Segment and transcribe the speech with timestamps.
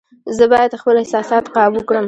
[0.37, 1.99] زه باید خپل احساسات قابو کړم.